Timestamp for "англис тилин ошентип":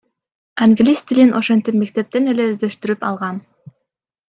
0.65-1.77